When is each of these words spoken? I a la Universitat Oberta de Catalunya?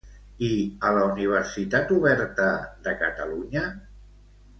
I 0.45 0.47
a 0.87 0.93
la 0.99 1.03
Universitat 1.09 1.93
Oberta 1.97 2.47
de 2.87 2.95
Catalunya? 3.03 3.67